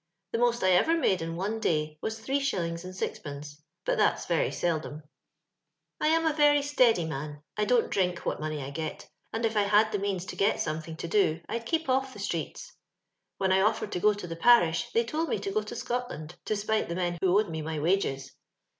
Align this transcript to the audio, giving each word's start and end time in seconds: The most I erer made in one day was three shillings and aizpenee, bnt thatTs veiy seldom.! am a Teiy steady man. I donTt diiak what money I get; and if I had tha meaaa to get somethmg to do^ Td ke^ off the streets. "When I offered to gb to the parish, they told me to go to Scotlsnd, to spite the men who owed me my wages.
The 0.31 0.39
most 0.39 0.63
I 0.63 0.71
erer 0.71 0.97
made 0.99 1.21
in 1.21 1.35
one 1.35 1.59
day 1.59 1.99
was 2.01 2.17
three 2.17 2.39
shillings 2.39 2.83
and 2.83 2.91
aizpenee, 2.91 3.55
bnt 3.85 3.97
thatTs 3.99 4.25
veiy 4.25 4.51
seldom.! 4.51 5.03
am 6.01 6.25
a 6.25 6.33
Teiy 6.33 6.63
steady 6.63 7.05
man. 7.05 7.43
I 7.55 7.65
donTt 7.65 7.89
diiak 7.91 8.17
what 8.25 8.39
money 8.39 8.63
I 8.63 8.71
get; 8.71 9.07
and 9.31 9.45
if 9.45 9.55
I 9.55 9.61
had 9.61 9.91
tha 9.91 9.99
meaaa 9.99 10.25
to 10.27 10.35
get 10.35 10.55
somethmg 10.55 10.97
to 10.97 11.07
do^ 11.07 11.45
Td 11.45 11.65
ke^ 11.67 11.87
off 11.87 12.13
the 12.13 12.19
streets. 12.19 12.75
"When 13.37 13.51
I 13.51 13.61
offered 13.61 13.91
to 13.91 13.99
gb 13.99 14.17
to 14.17 14.25
the 14.25 14.35
parish, 14.35 14.91
they 14.91 15.03
told 15.03 15.29
me 15.29 15.37
to 15.37 15.51
go 15.51 15.61
to 15.61 15.75
Scotlsnd, 15.75 16.33
to 16.45 16.55
spite 16.55 16.89
the 16.89 16.95
men 16.95 17.19
who 17.21 17.39
owed 17.39 17.51
me 17.51 17.61
my 17.61 17.77
wages. 17.77 18.31